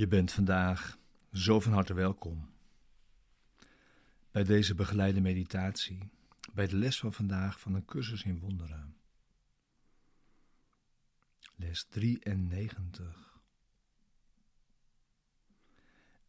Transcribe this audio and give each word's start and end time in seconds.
Je 0.00 0.08
bent 0.08 0.32
vandaag 0.32 0.98
zo 1.32 1.60
van 1.60 1.72
harte 1.72 1.94
welkom 1.94 2.50
bij 4.30 4.44
deze 4.44 4.74
begeleide 4.74 5.20
meditatie, 5.20 6.10
bij 6.52 6.66
de 6.66 6.76
les 6.76 6.98
van 6.98 7.12
vandaag 7.12 7.60
van 7.60 7.74
een 7.74 7.84
cursus 7.84 8.22
in 8.22 8.38
wonderen. 8.38 8.96
Les 11.54 11.84
93. 11.84 13.40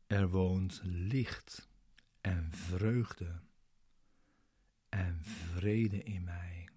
Er 0.07 0.29
woont 0.29 0.81
licht 0.83 1.69
en 2.21 2.51
vreugde 2.51 3.41
en 4.89 5.19
vrede 5.23 6.03
in 6.03 6.23
mij. 6.23 6.70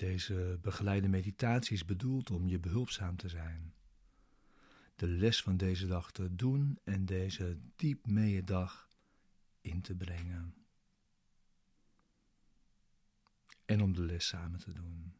Deze 0.00 0.58
begeleide 0.62 1.08
meditatie 1.08 1.72
is 1.72 1.84
bedoeld 1.84 2.30
om 2.30 2.48
je 2.48 2.58
behulpzaam 2.58 3.16
te 3.16 3.28
zijn. 3.28 3.74
De 4.94 5.06
les 5.06 5.42
van 5.42 5.56
deze 5.56 5.86
dag 5.86 6.12
te 6.12 6.34
doen 6.34 6.78
en 6.84 7.04
deze 7.04 7.58
diep 7.76 8.06
mee 8.06 8.44
dag 8.44 8.90
in 9.60 9.80
te 9.80 9.94
brengen. 9.94 10.54
En 13.64 13.82
om 13.82 13.92
de 13.94 14.02
les 14.02 14.26
samen 14.26 14.58
te 14.58 14.72
doen. 14.72 15.14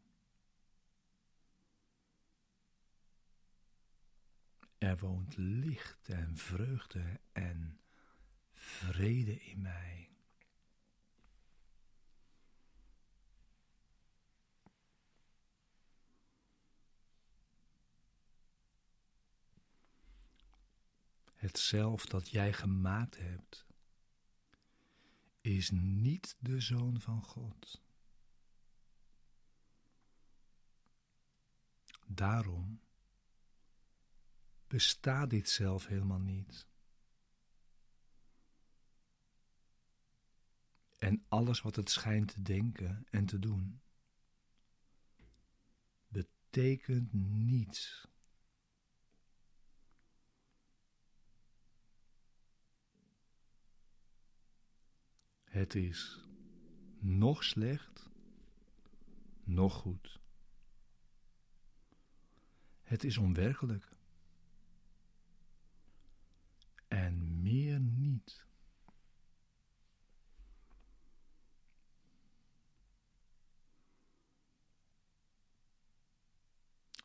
Er 4.77 4.97
woont 4.97 5.37
licht 5.37 6.09
en 6.09 6.37
vreugde 6.37 7.19
en 7.31 7.79
vrede 8.53 9.43
in 9.43 9.61
mij. 9.61 10.10
Het 21.41 21.59
zelf 21.59 22.05
dat 22.05 22.29
jij 22.29 22.53
gemaakt 22.53 23.17
hebt, 23.17 23.65
is 25.39 25.69
niet 25.71 26.35
de 26.39 26.59
zoon 26.59 27.01
van 27.01 27.23
God. 27.23 27.81
Daarom 32.07 32.81
bestaat 34.67 35.29
dit 35.29 35.49
zelf 35.49 35.87
helemaal 35.87 36.19
niet. 36.19 36.67
En 40.97 41.25
alles 41.27 41.61
wat 41.61 41.75
het 41.75 41.89
schijnt 41.89 42.33
te 42.33 42.41
denken 42.41 43.05
en 43.09 43.25
te 43.25 43.39
doen, 43.39 43.81
betekent 46.07 47.13
niets. 47.13 48.10
Het 55.51 55.75
is 55.75 56.19
nog 56.99 57.43
slecht, 57.43 58.09
nog 59.43 59.73
goed. 59.73 60.19
Het 62.81 63.03
is 63.03 63.17
onwerkelijk. 63.17 63.89
En 66.87 67.41
meer 67.41 67.79
niet. 67.79 68.45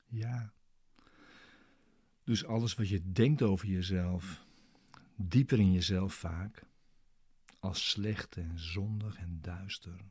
Ja. 0.06 0.52
Dus 2.24 2.44
alles 2.44 2.74
wat 2.74 2.88
je 2.88 3.12
denkt 3.12 3.42
over 3.42 3.68
jezelf, 3.68 4.46
dieper 5.16 5.58
in 5.58 5.72
jezelf 5.72 6.14
vaak, 6.14 6.64
als 7.66 7.90
slecht 7.90 8.36
en 8.36 8.58
zondig 8.58 9.16
en 9.16 9.40
duister. 9.40 10.10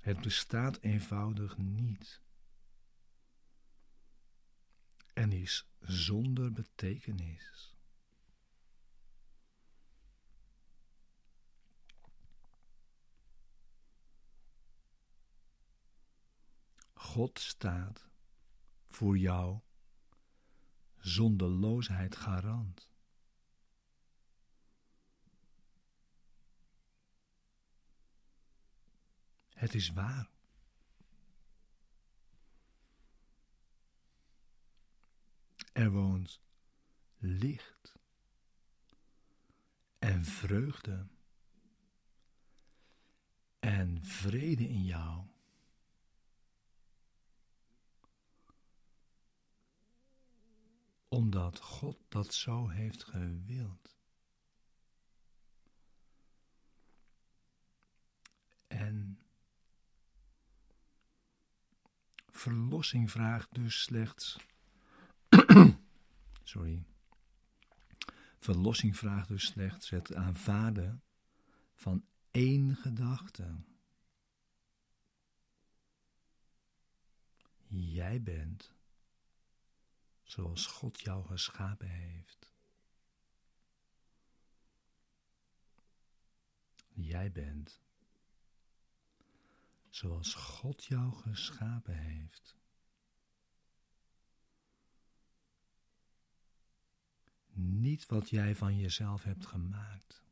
Het 0.00 0.20
bestaat 0.20 0.78
eenvoudig 0.80 1.56
niet 1.56 2.22
en 5.12 5.32
is 5.32 5.68
zonder 5.80 6.52
betekenis. 6.52 7.76
God 16.92 17.38
staat 17.38 18.08
voor 18.88 19.18
jou 19.18 19.60
zonderloosheid 20.98 22.16
garant. 22.16 22.93
Het 29.64 29.74
is 29.74 29.92
waar. 29.92 30.30
Er 35.72 35.90
woont 35.90 36.40
licht 37.18 37.98
en 39.98 40.24
vreugde 40.24 41.06
en 43.58 44.04
vrede 44.04 44.68
in 44.68 44.84
jou. 44.84 45.26
Omdat 51.08 51.60
God 51.60 51.98
dat 52.08 52.34
zo 52.34 52.68
heeft 52.68 53.04
gewild. 53.04 53.96
En 58.66 59.23
verlossing 62.36 63.10
vraagt 63.10 63.54
dus 63.54 63.82
slechts. 63.82 64.36
Sorry. 66.42 66.84
Verlossing 68.38 68.96
vraagt 68.96 69.28
dus 69.28 69.44
slechts 69.44 69.90
het 69.90 70.14
aanvaarden 70.14 71.02
van 71.74 72.04
één 72.30 72.76
gedachte. 72.76 73.54
Jij 77.66 78.22
bent 78.22 78.74
zoals 80.22 80.66
God 80.66 81.00
jou 81.00 81.26
geschapen 81.26 81.88
heeft. 81.88 82.52
Jij 86.88 87.32
bent 87.32 87.80
zoals 89.94 90.34
God 90.34 90.84
jou 90.84 91.12
geschapen 91.12 91.98
heeft. 91.98 92.56
Niet 97.52 98.06
wat 98.06 98.30
jij 98.30 98.56
van 98.56 98.78
jezelf 98.78 99.22
hebt 99.22 99.46
gemaakt. 99.46 100.22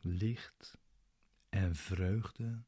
Licht 0.00 0.78
en 1.48 1.74
vreugde 1.76 2.64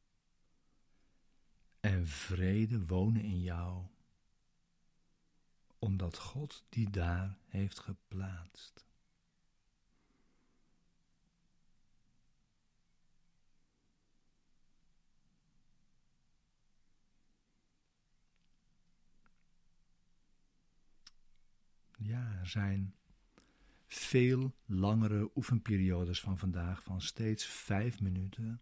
en 1.81 2.07
vrede 2.07 2.87
wonen 2.87 3.23
in 3.23 3.41
jou, 3.41 3.87
omdat 5.79 6.19
God 6.19 6.65
die 6.69 6.91
daar 6.91 7.39
heeft 7.47 7.79
geplaatst. 7.79 8.86
Ja, 22.07 22.39
er 22.39 22.47
zijn 22.47 22.95
veel 23.87 24.57
langere 24.65 25.31
oefenperiodes 25.35 26.21
van 26.21 26.39
vandaag 26.39 26.83
van 26.83 27.01
steeds 27.01 27.47
vijf 27.47 28.01
minuten 28.01 28.61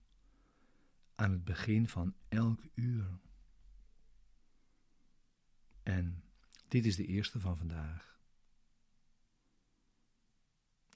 aan 1.14 1.31
het 1.31 1.44
begin 1.44 1.88
van 1.88 2.14
elk 2.29 2.61
uur. 2.75 3.19
En 5.82 6.25
dit 6.69 6.85
is 6.85 6.96
de 6.96 7.06
eerste 7.06 7.41
van 7.41 7.56
vandaag. 7.56 8.19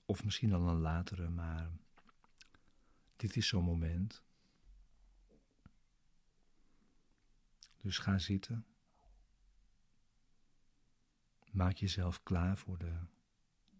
Of 0.04 0.24
misschien 0.24 0.52
al 0.52 0.68
een 0.68 0.80
latere, 0.80 1.28
maar 1.28 1.70
dit 3.16 3.36
is 3.36 3.48
zo'n 3.48 3.64
moment. 3.64 4.22
Dus 7.76 7.98
ga 7.98 8.18
zitten. 8.18 8.66
Maak 11.58 11.76
jezelf 11.76 12.22
klaar 12.22 12.58
voor, 12.58 12.78
de, 12.78 12.98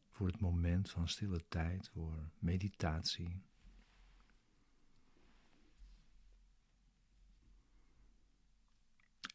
voor 0.08 0.26
het 0.26 0.40
moment 0.40 0.90
van 0.90 1.08
stille 1.08 1.48
tijd, 1.48 1.88
voor 1.88 2.30
meditatie. 2.38 3.42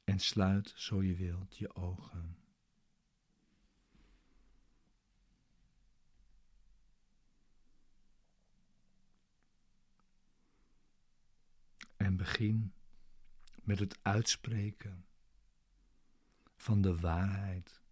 En 0.04 0.20
sluit, 0.20 0.74
zo 0.76 1.04
je 1.04 1.16
wilt, 1.16 1.58
je 1.58 1.76
ogen. 1.76 2.38
En 11.98 12.18
begin 12.18 12.74
met 13.62 13.80
het 13.80 14.00
uitspreken 14.02 15.06
van 16.56 16.82
de 16.82 17.00
waarheid 17.00 17.83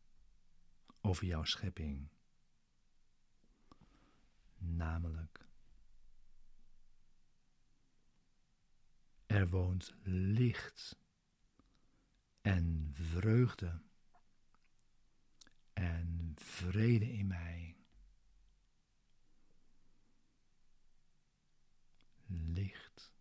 over 1.02 1.26
jouw 1.26 1.44
schepping. 1.44 2.10
Namelijk, 4.58 5.48
er 9.26 9.50
woont 9.50 9.94
licht 10.04 11.00
en 12.42 12.90
vreugde 12.94 13.82
en 15.74 16.34
vrede 16.36 17.12
in 17.12 17.28
mij. 17.28 17.76
Licht, 22.26 23.14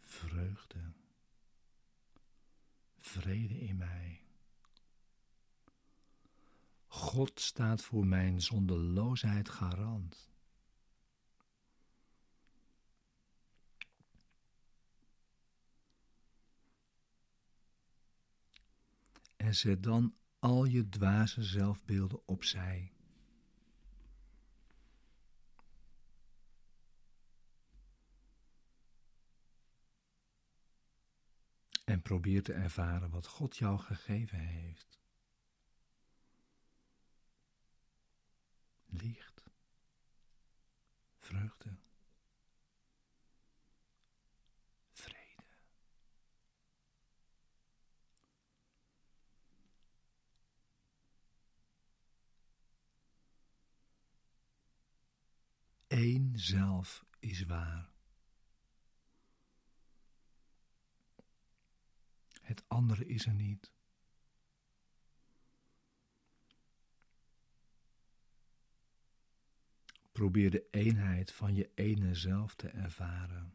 vreugde, 0.00 0.92
vrede 2.98 3.60
in 3.60 3.76
mij. 3.76 4.23
God 6.94 7.40
staat 7.40 7.82
voor 7.82 8.06
mijn 8.06 8.40
zondeloosheid 8.40 9.48
garant. 9.48 10.32
En 19.36 19.54
zet 19.54 19.82
dan 19.82 20.14
al 20.38 20.64
je 20.64 20.88
dwaze 20.88 21.42
zelfbeelden 21.42 22.28
opzij. 22.28 22.92
En 31.84 32.02
probeer 32.02 32.42
te 32.42 32.52
ervaren 32.52 33.10
wat 33.10 33.26
God 33.26 33.56
jou 33.56 33.78
gegeven 33.78 34.38
heeft. 34.38 35.02
licht, 39.02 39.44
vreugde, 41.34 41.76
vrede. 44.92 45.42
Eén 55.86 56.32
zelf 56.34 57.04
is 57.18 57.44
waar. 57.44 57.92
Het 62.40 62.68
andere 62.68 63.06
is 63.06 63.26
er 63.26 63.34
niet. 63.34 63.73
Probeer 70.14 70.50
de 70.50 70.68
eenheid 70.70 71.32
van 71.32 71.54
je 71.54 71.70
ene 71.74 72.14
zelf 72.14 72.54
te 72.54 72.68
ervaren. 72.68 73.54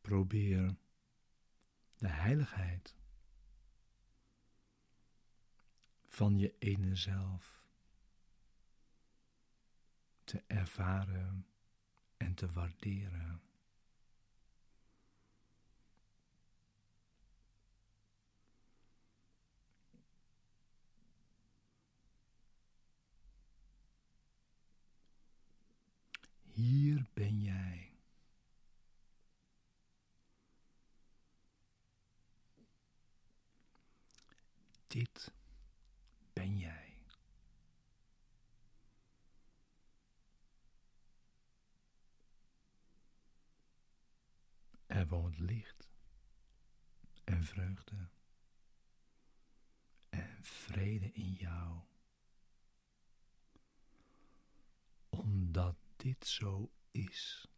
Probeer 0.00 0.76
de 1.96 2.08
heiligheid 2.08 2.96
van 6.06 6.38
je 6.38 6.54
ene 6.58 6.96
zelf 6.96 7.64
te 10.24 10.42
ervaren 10.46 11.53
en 12.16 12.34
te 12.34 12.52
waarderen. 12.52 13.42
Hier 26.54 27.06
ben 27.14 27.40
jij. 27.40 27.92
Dit 34.86 35.32
ben 36.32 36.58
jij. 36.58 36.84
Er 45.04 45.10
woont 45.10 45.38
licht 45.38 45.90
en 47.24 47.44
vreugde 47.44 48.08
en 50.08 50.38
vrede 50.40 51.12
in 51.12 51.32
jou. 51.32 51.80
Omdat 55.08 55.76
dit 55.96 56.26
zo 56.26 56.72
is. 56.90 57.48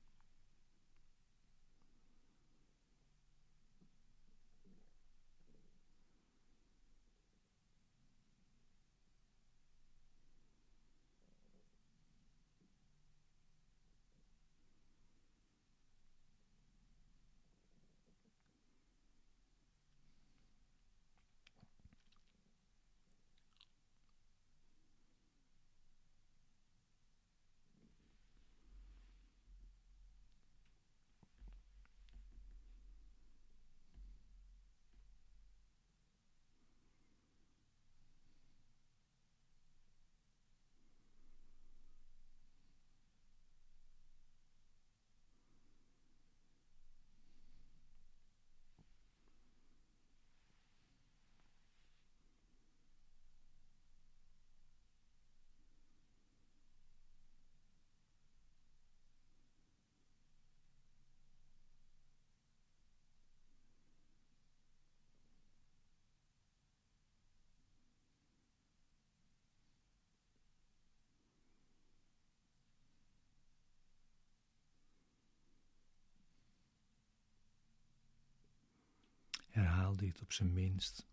dit 79.96 80.20
op 80.22 80.32
zijn 80.32 80.52
minst 80.52 81.06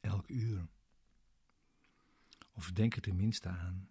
elk 0.00 0.28
uur. 0.28 0.68
Of 2.52 2.72
denk 2.72 2.94
er 2.96 3.02
tenminste 3.02 3.48
aan. 3.48 3.88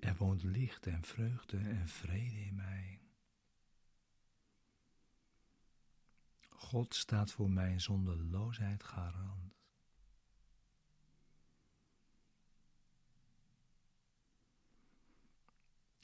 Er 0.00 0.16
woont 0.16 0.42
licht 0.42 0.86
en 0.86 1.04
vreugde 1.04 1.58
en 1.58 1.88
vrede 1.88 2.40
in 2.40 2.54
mij. 2.54 3.00
God 6.48 6.94
staat 6.94 7.32
voor 7.32 7.50
mijn 7.50 7.80
zondeloosheid 7.80 8.84
garant. 8.84 9.58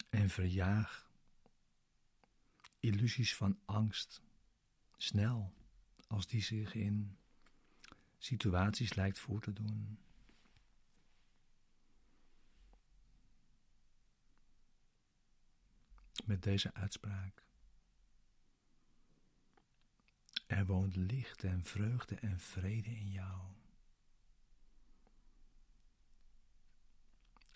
En 0.09 0.31
verjaag 0.31 1.11
illusies 2.81 3.37
van 3.37 3.59
angst 3.65 4.26
snel 4.97 5.55
als 6.07 6.27
die 6.27 6.43
zich 6.43 6.75
in 6.75 7.19
situaties 8.19 8.95
lijkt 8.95 9.19
voor 9.19 9.41
te 9.41 9.53
doen. 9.53 9.99
Met 16.25 16.43
deze 16.43 16.75
uitspraak. 16.75 17.45
Er 20.47 20.67
woont 20.67 20.97
licht 20.97 21.45
en 21.45 21.65
vreugde 21.65 22.15
en 22.15 22.41
vrede 22.41 22.91
in 22.91 23.11
jou. 23.11 23.41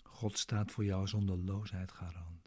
God 0.03 0.37
staat 0.37 0.71
voor 0.71 0.83
jou 0.83 1.07
zonder 1.07 1.37
loosheid 1.37 1.91
garant. 1.91 2.40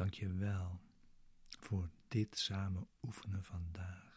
Dank 0.00 0.14
je 0.14 0.32
wel 0.32 0.80
voor 1.60 1.90
dit 2.08 2.38
samen 2.38 2.88
oefenen 3.02 3.44
vandaag. 3.44 4.10